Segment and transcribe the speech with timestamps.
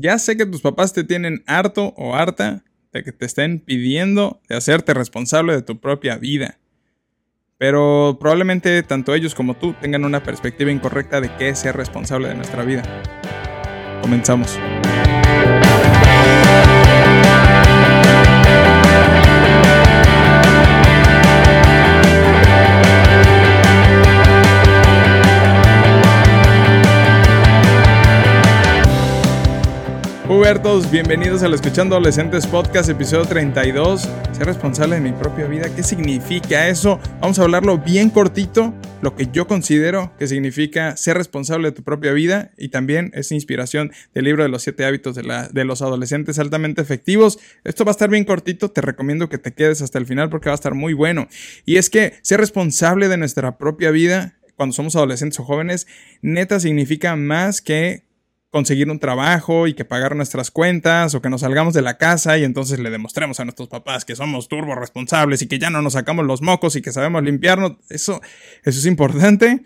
[0.00, 2.62] Ya sé que tus papás te tienen harto o harta
[2.92, 6.60] de que te estén pidiendo de hacerte responsable de tu propia vida.
[7.58, 12.28] Pero probablemente tanto ellos como tú tengan una perspectiva incorrecta de qué es ser responsable
[12.28, 12.84] de nuestra vida.
[14.00, 14.56] Comenzamos.
[30.28, 34.02] Hubertos, bienvenidos al Escuchando Adolescentes Podcast, episodio 32.
[34.32, 37.00] Ser responsable de mi propia vida, ¿qué significa eso?
[37.22, 41.82] Vamos a hablarlo bien cortito, lo que yo considero que significa ser responsable de tu
[41.82, 45.80] propia vida y también es inspiración del libro de los siete hábitos de, de los
[45.80, 47.38] adolescentes altamente efectivos.
[47.64, 50.50] Esto va a estar bien cortito, te recomiendo que te quedes hasta el final porque
[50.50, 51.26] va a estar muy bueno.
[51.64, 55.86] Y es que ser responsable de nuestra propia vida cuando somos adolescentes o jóvenes,
[56.20, 58.07] neta significa más que
[58.50, 62.38] conseguir un trabajo y que pagar nuestras cuentas o que nos salgamos de la casa
[62.38, 65.82] y entonces le demostremos a nuestros papás que somos turbo responsables y que ya no
[65.82, 67.72] nos sacamos los mocos y que sabemos limpiarnos.
[67.90, 68.20] Eso,
[68.64, 69.64] eso es importante,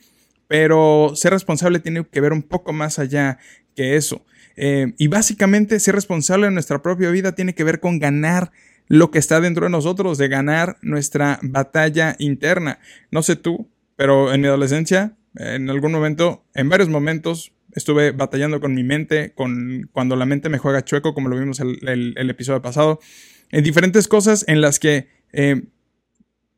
[0.49, 3.39] pero ser responsable tiene que ver un poco más allá
[3.77, 4.25] que eso.
[4.57, 8.51] Eh, y básicamente ser responsable de nuestra propia vida tiene que ver con ganar
[8.89, 12.81] lo que está dentro de nosotros, de ganar nuestra batalla interna.
[13.11, 18.61] No sé tú, pero en mi adolescencia, en algún momento, en varios momentos, estuve batallando
[18.61, 21.79] con mi mente, con cuando la mente me juega chueco, como lo vimos el,
[22.17, 23.01] el, episodio pasado,
[23.51, 25.63] en diferentes cosas en las que eh,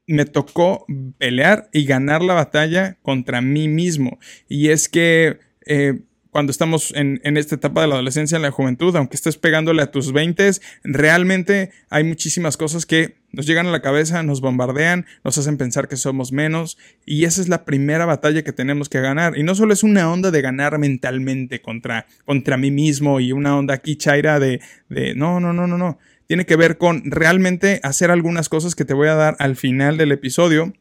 [0.07, 0.87] me tocó
[1.19, 4.19] pelear y ganar la batalla contra mí mismo.
[4.49, 6.01] Y es que eh,
[6.35, 9.93] cuando estamos en, esta etapa de la adolescencia, en la juventud, aunque estés pegándole a
[9.93, 10.51] tus 20,
[10.83, 15.87] realmente hay muchísimas cosas que nos llegan a la cabeza, nos bombardean, nos hacen pensar
[15.87, 16.77] que somos menos
[17.07, 19.39] y esa es la primera batalla que tenemos que ganar.
[19.39, 23.57] Y no solo es una onda de ganar mentalmente contra, contra mí mismo y una
[23.57, 26.01] onda aquí chaira de, de no, no, no, no, no.
[26.27, 29.99] Tiene que ver con realmente hacer algunas cosas que te voy a dar al final
[29.99, 30.73] del episodio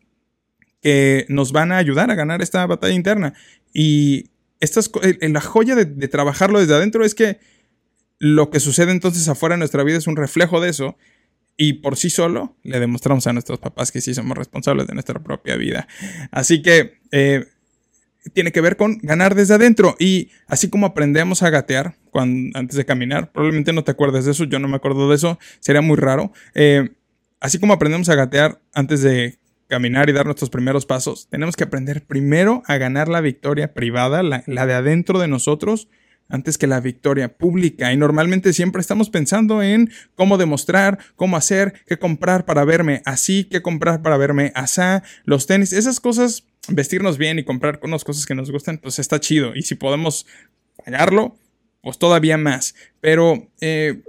[0.81, 3.35] que nos van a ayudar a ganar esta batalla interna.
[3.71, 4.31] Y
[4.63, 7.39] estas, la joya de, trabajarlo desde adentro es que
[8.17, 10.97] lo que sucede entonces afuera en nuestra vida es un reflejo de eso
[11.57, 15.21] y por sí solo le demostramos a nuestros papás que sí somos responsables de nuestra
[15.21, 15.87] propia vida.
[16.31, 17.45] Así que eh,
[18.31, 22.77] tiene que ver con ganar desde adentro y así como aprendemos a gatear cuando, antes
[22.77, 25.81] de caminar, probablemente no te acuerdes de eso, yo no me acuerdo de eso, sería
[25.81, 26.31] muy raro.
[26.53, 26.89] Eh,
[27.41, 29.39] así como aprendemos a gatear antes de
[29.73, 34.21] caminar y dar nuestros primeros pasos, tenemos que aprender primero a ganar la victoria privada,
[34.21, 35.87] la, de adentro de nosotros,
[36.29, 37.91] antes que la victoria pública.
[37.91, 43.45] Y normalmente siempre estamos pensando en cómo demostrar, cómo hacer, qué comprar para verme así,
[43.45, 48.27] qué comprar para verme asá, los tenis, esas cosas, vestirnos bien y comprar unas cosas
[48.27, 49.55] que nos gustan, pues está chido.
[49.55, 50.27] Y si podemos
[50.85, 51.35] pagarlo,
[51.81, 52.75] pues todavía más.
[53.01, 54.03] Pero eh,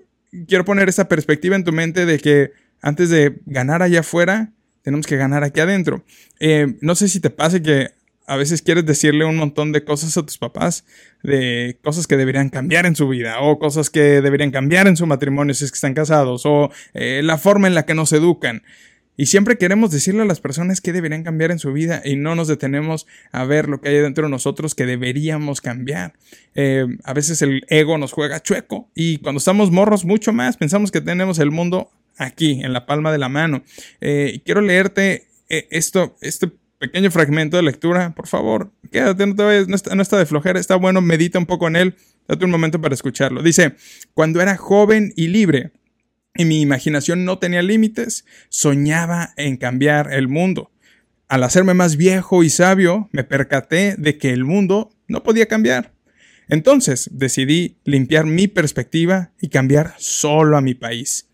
[0.46, 4.52] quiero poner esa perspectiva en tu mente de que antes de ganar allá afuera,
[4.84, 6.04] tenemos que ganar aquí adentro.
[6.38, 7.88] Eh, no sé si te pase que
[8.26, 10.84] a veces quieres decirle un montón de cosas a tus papás,
[11.22, 15.06] de cosas que deberían cambiar en su vida, o cosas que deberían cambiar en su
[15.06, 18.62] matrimonio si es que están casados, o eh, la forma en la que nos educan.
[19.16, 22.34] Y siempre queremos decirle a las personas que deberían cambiar en su vida y no
[22.34, 26.14] nos detenemos a ver lo que hay dentro de nosotros que deberíamos cambiar.
[26.56, 30.90] Eh, a veces el ego nos juega chueco y cuando estamos morros mucho más pensamos
[30.90, 33.62] que tenemos el mundo aquí, en la palma de la mano.
[34.00, 38.14] Eh, quiero leerte eh, esto, este pequeño fragmento de lectura.
[38.14, 41.38] Por favor, quédate, no, te vayas, no, está, no está de flojera, está bueno, medita
[41.38, 41.94] un poco en él.
[42.28, 43.42] Date un momento para escucharlo.
[43.42, 43.74] Dice,
[44.14, 45.72] cuando era joven y libre,
[46.36, 50.70] y mi imaginación no tenía límites, soñaba en cambiar el mundo.
[51.28, 55.92] Al hacerme más viejo y sabio, me percaté de que el mundo no podía cambiar.
[56.48, 61.28] Entonces decidí limpiar mi perspectiva y cambiar solo a mi país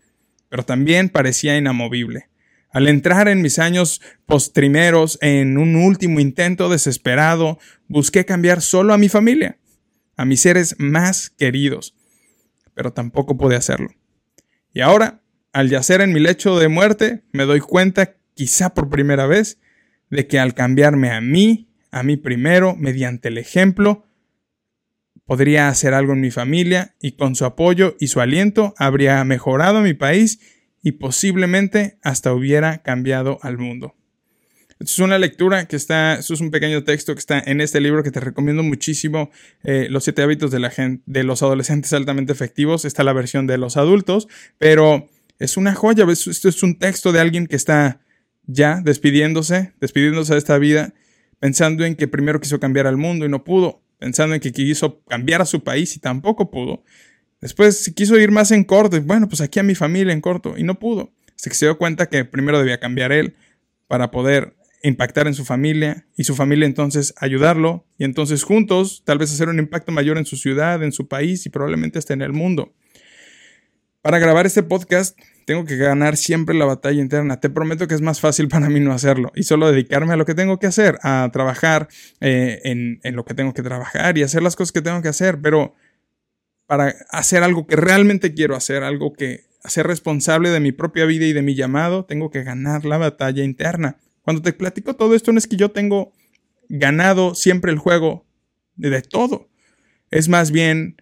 [0.51, 2.27] pero también parecía inamovible.
[2.71, 7.57] Al entrar en mis años postrimeros en un último intento desesperado,
[7.87, 9.57] busqué cambiar solo a mi familia,
[10.17, 11.95] a mis seres más queridos,
[12.73, 13.95] pero tampoco pude hacerlo.
[14.73, 15.21] Y ahora,
[15.53, 19.57] al yacer en mi lecho de muerte, me doy cuenta, quizá por primera vez,
[20.09, 24.05] de que al cambiarme a mí, a mí primero, mediante el ejemplo,
[25.25, 29.81] Podría hacer algo en mi familia y con su apoyo y su aliento habría mejorado
[29.81, 30.39] mi país
[30.83, 33.95] y posiblemente hasta hubiera cambiado al mundo.
[34.79, 38.01] Es una lectura que está, esto es un pequeño texto que está en este libro
[38.01, 39.29] que te recomiendo muchísimo,
[39.63, 42.83] eh, Los siete hábitos de, la gente, de los adolescentes altamente efectivos.
[42.83, 44.27] Está la versión de los adultos,
[44.57, 45.07] pero
[45.37, 46.05] es una joya.
[46.09, 48.01] Esto es un texto de alguien que está
[48.47, 50.95] ya despidiéndose, despidiéndose de esta vida,
[51.39, 55.03] pensando en que primero quiso cambiar al mundo y no pudo pensando en que quiso
[55.03, 56.83] cambiar a su país y tampoco pudo.
[57.39, 60.57] Después si quiso ir más en corto, bueno, pues aquí a mi familia en corto,
[60.57, 61.13] y no pudo.
[61.35, 63.35] Hasta que se dio cuenta que primero debía cambiar él
[63.87, 69.19] para poder impactar en su familia y su familia entonces ayudarlo y entonces juntos tal
[69.19, 72.23] vez hacer un impacto mayor en su ciudad, en su país y probablemente hasta en
[72.23, 72.73] el mundo.
[74.01, 75.15] Para grabar este podcast
[75.51, 77.41] tengo que ganar siempre la batalla interna.
[77.41, 80.25] Te prometo que es más fácil para mí no hacerlo y solo dedicarme a lo
[80.25, 81.89] que tengo que hacer, a trabajar
[82.21, 85.09] eh, en, en lo que tengo que trabajar y hacer las cosas que tengo que
[85.09, 85.75] hacer, pero
[86.67, 91.25] para hacer algo que realmente quiero hacer, algo que ser responsable de mi propia vida
[91.25, 93.97] y de mi llamado, tengo que ganar la batalla interna.
[94.21, 96.13] Cuando te platico todo esto, no es que yo tengo
[96.69, 98.25] ganado siempre el juego
[98.77, 99.49] de, todo.
[100.11, 101.00] Es más bien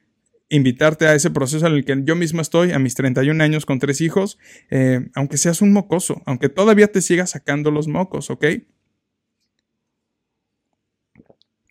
[0.50, 3.80] invitarte a ese proceso en el que yo mismo estoy a mis 31 años con
[3.80, 4.40] tres hijos,
[4.72, 8.46] eh, aunque seas un mocoso, aunque todavía te sigas sacando los mocos, ¿ok?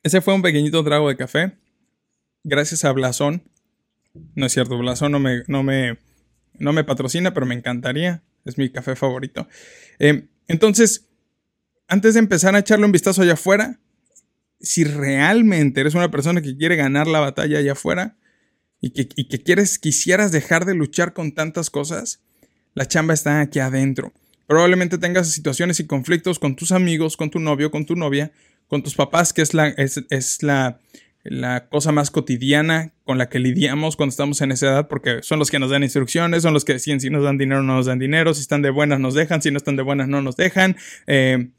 [0.05, 1.59] Ese fue un pequeñito trago de café.
[2.45, 3.43] Gracias a Blasón.
[4.35, 5.99] No es cierto, Blasón no me, no me,
[6.55, 8.23] no me patrocina, pero me encantaría.
[8.45, 9.49] Es mi café favorito.
[9.99, 11.09] Eh, entonces,
[11.89, 13.81] antes de empezar a echarle un vistazo allá afuera,
[14.61, 18.17] si realmente eres una persona que quiere ganar la batalla allá afuera
[18.81, 22.21] y que, quieres, quisieras dejar de luchar con tantas cosas,
[22.75, 24.13] la chamba está aquí adentro.
[24.47, 28.31] Probablemente tengas situaciones y conflictos con tus amigos, con tu novio, con tu novia,
[28.69, 30.79] con tus papás, que es la, es, la,
[31.25, 35.39] la cosa más cotidiana con la que lidiamos cuando estamos en esa edad, porque son
[35.39, 37.77] los que nos dan instrucciones, son los que deciden si nos dan dinero o no
[37.77, 40.23] nos dan dinero, si están de buenas nos dejan, si no están de buenas no
[40.23, 40.77] nos dejan.
[41.07, 41.51] Eh,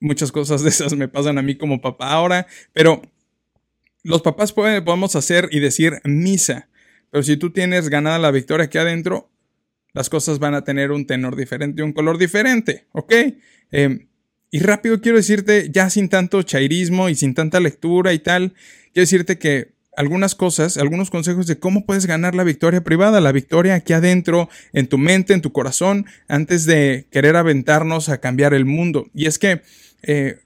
[0.00, 3.02] muchas cosas de esas me pasan a mí como papá ahora, pero
[4.04, 6.68] los papás podemos hacer y decir misa,
[7.10, 9.30] pero si tú tienes ganada la victoria aquí adentro,
[9.92, 13.12] las cosas van a tener un tenor diferente, un color diferente, ¿ok?
[13.70, 14.08] Em,
[14.50, 18.52] y rápido quiero decirte, ya sin tanto chairismo y sin tanta lectura y tal,
[18.92, 23.32] quiero decirte que algunas cosas, algunos consejos de cómo puedes ganar la victoria privada, la
[23.32, 28.54] victoria aquí adentro, en tu mente, en tu corazón, antes de querer aventarnos a cambiar
[28.54, 29.08] el mundo.
[29.14, 29.62] Y es que
[30.02, 30.38] eh,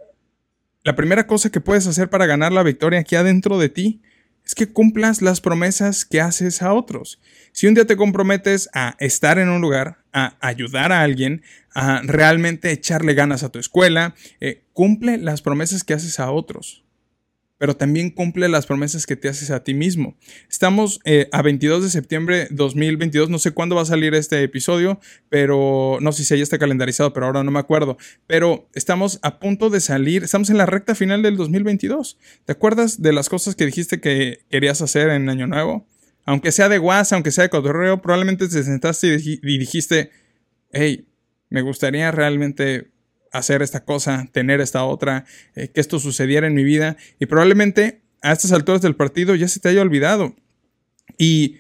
[0.85, 4.03] la primera cosa que puedes hacer para ganar la victoria aquí adentro de ti
[4.45, 7.21] es que cumplas las promesas que haces a otros.
[7.53, 11.43] Si un día te comprometes a estar en un lugar, a ayudar a alguien,
[11.75, 16.88] a realmente echarle ganas a tu escuela, eh, cumple las promesas que haces a otros
[17.59, 20.17] pero también cumple las promesas que te haces a ti mismo.
[20.49, 25.01] Estamos eh, a 22 de septiembre 2022, no sé cuándo va a salir este episodio,
[25.29, 27.99] pero no sé si ya está calendarizado, pero ahora no me acuerdo.
[28.27, 32.19] Pero estamos a punto de salir, estamos en la recta final del 2022.
[32.45, 35.87] ¿Te acuerdas de las cosas que dijiste que querías hacer en Año Nuevo?
[36.25, 40.11] Aunque sea de WhatsApp, aunque sea de cotorreo, probablemente te sentaste y dijiste,
[40.73, 41.09] hey,
[41.49, 42.91] me gustaría realmente
[43.33, 48.03] hacer esta cosa, tener esta otra, eh, que esto sucediera en mi vida y probablemente
[48.23, 50.35] a estas alturas del partido ya se te haya olvidado.
[51.17, 51.57] Y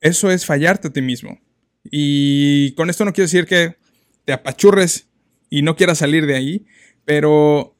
[0.00, 1.40] eso es fallarte a ti mismo.
[1.84, 3.76] Y con esto no quiero decir que
[4.24, 5.08] te apachurres
[5.50, 6.66] y no quieras salir de ahí,
[7.04, 7.76] pero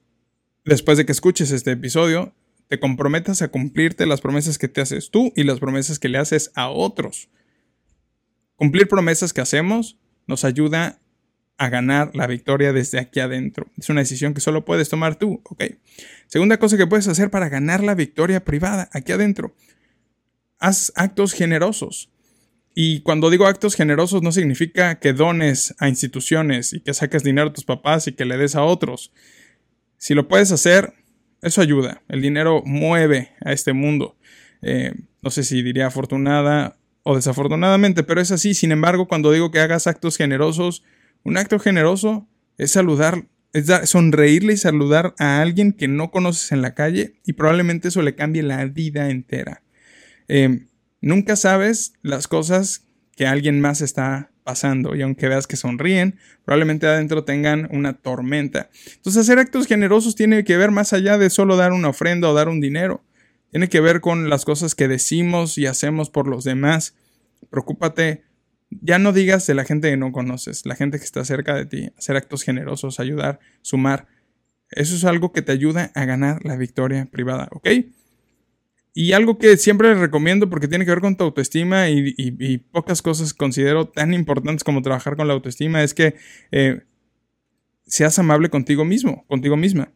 [0.65, 2.35] después de que escuches este episodio,
[2.69, 6.19] te comprometas a cumplirte las promesas que te haces tú y las promesas que le
[6.19, 7.29] haces a otros.
[8.57, 11.01] Cumplir promesas que hacemos nos ayuda
[11.57, 13.71] a ganar la victoria desde aquí adentro.
[13.79, 15.65] Es una decisión que solo puedes tomar tú, ¿ok?
[16.27, 19.55] Segunda cosa que puedes hacer para ganar la victoria privada aquí adentro.
[20.59, 22.11] Haz actos generosos.
[22.75, 27.51] Y cuando digo actos generosos no significa que dones a instituciones y que saques dinero
[27.51, 29.13] a tus papás y que le des a otros.
[29.97, 30.93] Si lo puedes hacer,
[31.41, 32.03] eso ayuda.
[32.09, 34.17] El dinero mueve a este mundo.
[34.61, 38.55] Eh, no sé si diría afortunada o desafortunadamente, pero es así.
[38.55, 40.83] Sin embargo, cuando digo que hagas actos generosos,
[41.25, 42.29] un acto generoso
[42.59, 47.33] es saludar, es sonreírle y saludar a alguien que no conoces en la calle y
[47.33, 49.63] probablemente eso le cambie la vida entera.
[50.29, 50.69] Em,
[51.01, 52.85] nunca sabes las cosas
[53.17, 58.69] que alguien más está pasando y aunque veas que sonríen, probablemente adentro tengan una tormenta.
[58.97, 62.35] Entonces hacer actos generosos tiene que ver más allá de solo dar una ofrenda o
[62.35, 63.03] dar un dinero.
[63.51, 66.95] Tiene que ver con las cosas que decimos y hacemos por los demás.
[67.51, 68.25] Preocúpate
[68.71, 71.67] ya no digas de la gente que no conoces, la gente que está cerca de
[71.67, 74.07] ti, hacer actos generosos, ayudar, sumar.
[74.71, 77.69] Eso es algo que te ayuda a ganar la victoria privada, ¿ok?
[78.97, 83.03] Y algo que siempre les recomiendo porque tiene que ver con tu autoestima y, pocas
[83.03, 86.15] cosas considero tan importantes como trabajar con la autoestima es que
[86.53, 86.83] eh,
[87.87, 89.93] seas amable contigo mismo, contigo misma.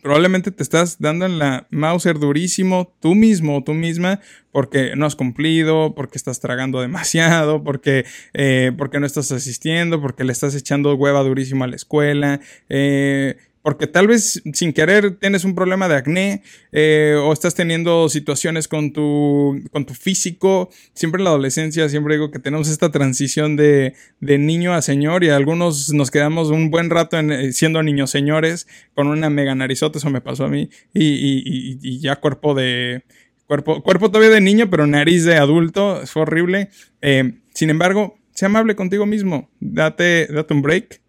[0.00, 4.20] Probablemente te estás dando en la Mauser durísimo tú mismo o tú misma
[4.50, 10.24] porque no has cumplido, porque estás tragando demasiado, porque, eh, porque no estás asistiendo, porque
[10.24, 15.44] le estás echando hueva durísimo a la escuela, eh, porque tal vez sin querer tienes
[15.44, 16.42] un problema de acné
[16.72, 20.68] eh, o estás teniendo situaciones con tu, con tu físico.
[20.94, 25.22] Siempre en la adolescencia, siempre digo que tenemos esta transición de, de niño a señor
[25.22, 29.54] y algunos nos quedamos un buen rato en, eh, siendo niños señores con una mega
[29.54, 33.04] narizota, eso me pasó a mí, y, y, y, ya cuerpo de...
[33.46, 36.70] Cuerpo, cuerpo todavía de niño, pero nariz de adulto, fue horrible.
[37.02, 41.02] Eh, sin embargo, sé amable contigo mismo, date, date un break.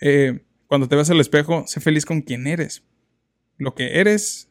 [0.00, 0.40] Eh,
[0.74, 2.82] cuando te ves al espejo, sé feliz con quien eres.
[3.58, 4.48] Lo que eres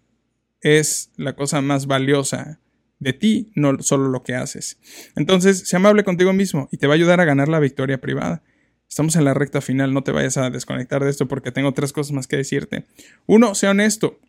[0.61, 2.61] es la cosa más valiosa
[2.99, 4.79] de ti, no solo lo que haces.
[5.17, 8.41] Entonces, sé amable contigo mismo y te va a ayudar a ganar la victoria privada.
[8.87, 11.91] Estamos en la recta final, no te vayas a desconectar de esto porque tengo tres
[11.91, 12.85] cosas más que decirte.
[13.25, 14.21] Uno, sea honesto.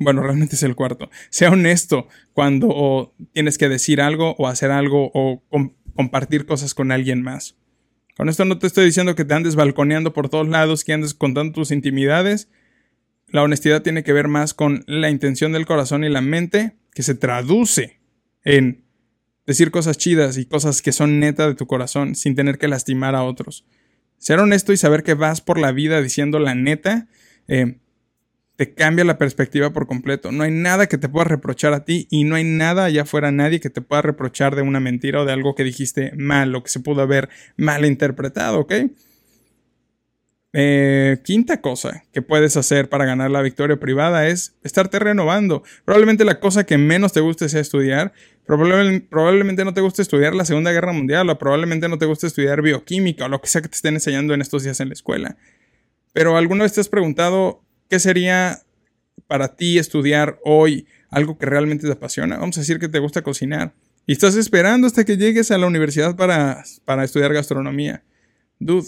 [0.00, 1.08] Bueno, realmente es el cuarto.
[1.30, 5.40] Sea honesto cuando tienes que decir algo o hacer algo o
[5.94, 7.54] compartir cosas con alguien más.
[8.16, 11.14] Con esto no te estoy diciendo que te andes balconeando por todos lados, que andes
[11.14, 12.48] contando tus intimidades.
[13.28, 17.02] La honestidad tiene que ver más con la intención del corazón y la mente, que
[17.02, 18.00] se traduce
[18.44, 18.84] en
[19.46, 23.14] decir cosas chidas y cosas que son neta de tu corazón sin tener que lastimar
[23.14, 23.64] a otros.
[24.18, 27.08] Ser honesto y saber que vas por la vida diciendo la neta
[27.48, 27.78] eh,
[28.62, 30.30] te cambia la perspectiva por completo.
[30.30, 33.32] No hay nada que te pueda reprochar a ti y no hay nada allá afuera,
[33.32, 36.62] nadie que te pueda reprochar de una mentira o de algo que dijiste mal o
[36.62, 38.72] que se pudo haber mal interpretado, ¿ok?
[40.52, 45.64] Eh, quinta cosa que puedes hacer para ganar la victoria privada es estarte renovando.
[45.84, 48.12] Probablemente la cosa que menos te guste sea estudiar.
[48.46, 52.62] Probablemente, no te guste estudiar la Segunda Guerra Mundial o probablemente no te guste estudiar
[52.62, 55.36] bioquímica o lo que sea que te estén enseñando en estos días en la escuela.
[56.12, 58.62] Pero alguna vez te has preguntado ¿Qué sería
[59.26, 62.38] para ti estudiar hoy algo que realmente te apasiona?
[62.38, 63.74] Vamos a decir que te gusta cocinar
[64.06, 68.02] y estás esperando hasta que llegues a la universidad para, para estudiar gastronomía.
[68.58, 68.86] Dude,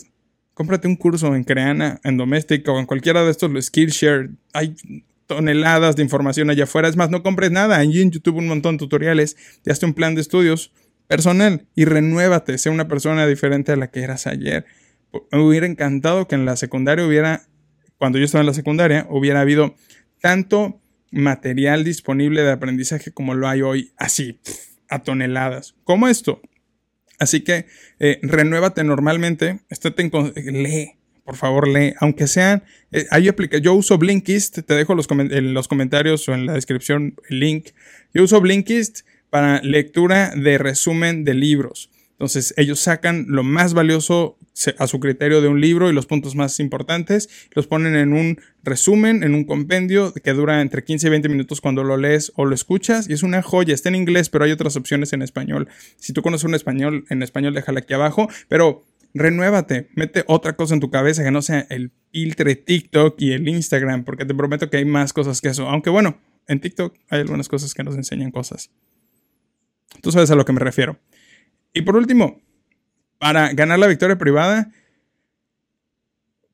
[0.54, 4.30] cómprate un curso en Creana, en Doméstica o en cualquiera de estos Skillshare.
[4.54, 4.74] Hay
[5.26, 6.88] toneladas de información allá afuera.
[6.88, 7.76] Es más, no compres nada.
[7.76, 9.36] Allí en YouTube un montón de tutoriales.
[9.66, 10.72] Y hazte un plan de estudios
[11.08, 12.56] personal y renuévate.
[12.56, 14.64] Sé una persona diferente a la que eras ayer.
[15.30, 17.42] Me hubiera encantado que en la secundaria hubiera
[18.04, 19.76] cuando yo estaba en la secundaria, hubiera habido
[20.20, 20.78] tanto
[21.10, 24.40] material disponible de aprendizaje como lo hay hoy, así,
[24.90, 25.74] a toneladas.
[25.84, 26.42] Como esto.
[27.18, 27.64] Así que
[28.00, 30.10] eh, renuévate normalmente, estate
[30.52, 33.06] lee, por favor lee, aunque sean, eh,
[33.62, 37.68] yo uso Blinkist, te dejo los en los comentarios o en la descripción el link,
[38.12, 41.88] yo uso Blinkist para lectura de resumen de libros.
[42.14, 44.38] Entonces ellos sacan lo más valioso
[44.78, 48.38] a su criterio de un libro y los puntos más importantes, los ponen en un
[48.62, 52.44] resumen, en un compendio que dura entre 15 y 20 minutos cuando lo lees o
[52.44, 55.68] lo escuchas y es una joya, está en inglés pero hay otras opciones en español.
[55.96, 60.74] Si tú conoces un español, en español déjala aquí abajo, pero renuévate, mete otra cosa
[60.74, 64.70] en tu cabeza que no sea el filtre TikTok y el Instagram, porque te prometo
[64.70, 67.96] que hay más cosas que eso, aunque bueno, en TikTok hay algunas cosas que nos
[67.96, 68.70] enseñan cosas.
[70.00, 70.98] Tú sabes a lo que me refiero.
[71.74, 72.40] Y por último,
[73.18, 74.70] para ganar la victoria privada,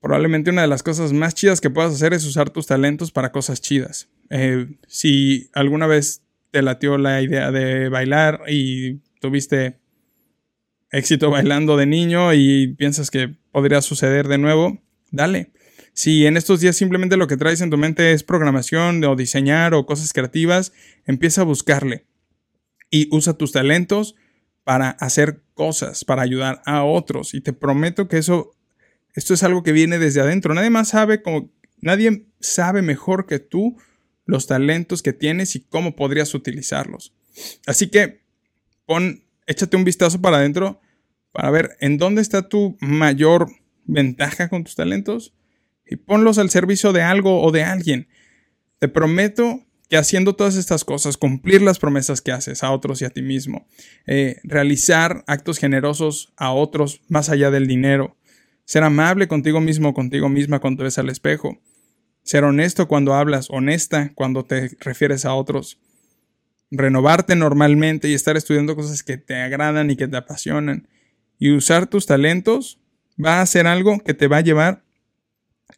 [0.01, 3.31] probablemente una de las cosas más chidas que puedas hacer es usar tus talentos para
[3.31, 4.09] cosas chidas.
[4.31, 9.79] Eh, si alguna vez te latió la idea de bailar y tuviste
[10.91, 15.53] éxito bailando de niño y piensas que podría suceder de nuevo, dale.
[15.93, 19.75] Si en estos días simplemente lo que traes en tu mente es programación o diseñar
[19.75, 20.73] o cosas creativas,
[21.05, 22.07] empieza a buscarle
[22.91, 24.15] y usa tus talentos
[24.71, 27.35] para hacer cosas, para ayudar a otros.
[27.35, 28.55] Y te prometo que eso,
[29.15, 30.55] esto es algo que viene desde adentro.
[30.55, 31.51] Nadie más sabe como,
[31.81, 33.77] nadie sabe mejor que tú
[34.27, 37.13] los talentos que tienes y cómo podrías utilizarlos.
[37.67, 38.21] Así que
[38.87, 40.81] pon, échate un vistazo para adentro
[41.33, 43.51] para ver en dónde está tu mayor
[43.87, 45.35] ventaja con tus talentos
[45.85, 48.07] y ponlos al servicio de algo o de alguien.
[48.79, 53.05] Te prometo que haciendo todas estas cosas, cumplir las promesas que haces a otros y
[53.05, 53.67] a ti mismo,
[54.07, 58.17] eh, realizar actos generosos a otros más allá del dinero,
[58.65, 61.59] ser amable contigo mismo, contigo misma cuando ves al espejo,
[62.23, 65.81] ser honesto cuando hablas, honesta cuando te refieres a otros,
[66.71, 70.87] renovarte normalmente y estar estudiando cosas que te agradan y que te apasionan,
[71.37, 72.79] y usar tus talentos
[73.23, 74.85] va a ser algo que te va a llevar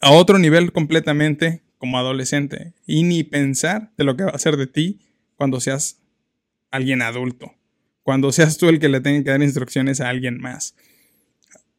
[0.02, 4.56] a otro nivel completamente como adolescente y ni pensar de lo que va a ser
[4.56, 5.00] de ti
[5.34, 5.98] cuando seas
[6.70, 7.56] alguien adulto,
[8.04, 10.76] cuando seas tú el que le tenga que dar instrucciones a alguien más.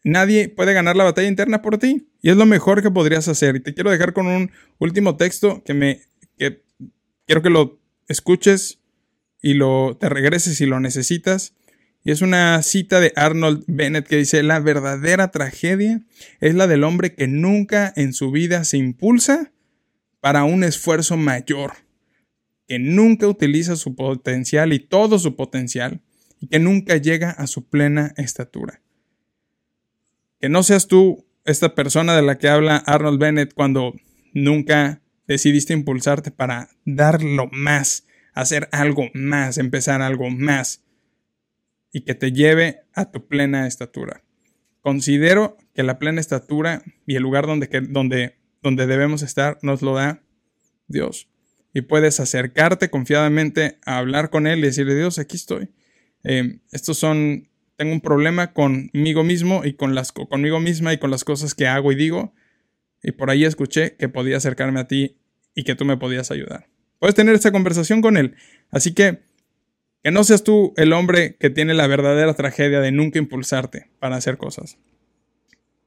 [0.04, 3.56] Nadie puede ganar la batalla interna por ti y es lo mejor que podrías hacer.
[3.56, 6.02] Y te quiero dejar con un último texto que me
[6.38, 6.62] que
[7.26, 7.80] quiero que lo
[8.10, 8.80] escuches
[9.42, 11.54] y lo te regreses si lo necesitas
[12.04, 16.02] Y es una cita de Arnold Bennett que dice, la verdadera tragedia
[16.42, 19.53] es la del hombre que nunca en su vida se impulsa
[20.24, 21.74] para un esfuerzo mayor,
[22.66, 26.00] que nunca utiliza su potencial y todo su potencial,
[26.40, 28.82] y que nunca llega a su plena estatura.
[30.40, 33.96] Que no seas tú esta persona de la que habla Arnold Bennett cuando
[34.34, 40.86] nunca decidiste impulsarte para dar lo más, hacer algo más, empezar algo más
[41.92, 44.24] y que te lleve a tu plena estatura.
[44.80, 49.94] Considero que la plena estatura y el lugar donde, donde, donde debemos estar nos lo
[49.94, 50.24] da
[50.88, 51.30] Dios.
[51.74, 55.70] Y puedes acercarte confiadamente a hablar con Él y decirle, Dios, aquí estoy.
[56.24, 61.12] Eh, estos son, tengo un problema conmigo mismo y con las, conmigo misma y con
[61.12, 62.34] las cosas que hago y digo.
[63.04, 65.18] Y por ahí escuché que podía acercarme a ti
[65.54, 66.68] y que tú me podías ayudar.
[67.00, 68.36] Puedes tener esta conversación con Él.
[68.72, 69.22] Así que
[70.04, 74.18] que no seas tú el hombre que tiene la verdadera tragedia de nunca impulsarte para
[74.18, 74.78] hacer cosas.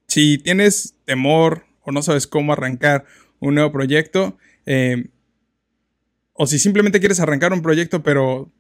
[0.08, 3.04] Si tienes temor o no sabes cómo arrancar
[3.38, 5.06] un nuevo proyecto, eh,
[6.32, 8.52] o si simplemente quieres arrancar un proyecto pero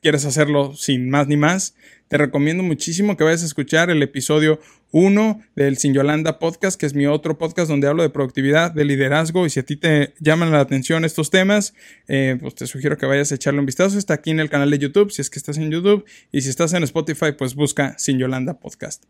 [0.00, 1.74] quieres hacerlo sin más ni más,
[2.08, 4.60] te recomiendo muchísimo que vayas a escuchar el episodio
[4.92, 8.84] 1 del Sin Yolanda Podcast, que es mi otro podcast donde hablo de productividad, de
[8.84, 11.74] liderazgo, y si a ti te llaman la atención estos temas,
[12.06, 13.98] eh, pues te sugiero que vayas a echarle un vistazo.
[13.98, 16.50] Está aquí en el canal de YouTube, si es que estás en YouTube, y si
[16.50, 19.04] estás en Spotify, pues busca Sin Yolanda Podcast.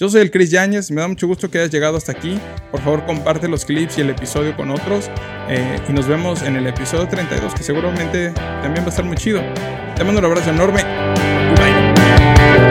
[0.00, 2.40] Yo soy el Chris Yáñez, me da mucho gusto que hayas llegado hasta aquí.
[2.70, 5.10] Por favor, comparte los clips y el episodio con otros.
[5.46, 8.30] Eh, y nos vemos en el episodio 32, que seguramente
[8.62, 9.42] también va a estar muy chido.
[9.94, 10.82] Te mando un abrazo enorme.
[11.54, 12.69] Bye.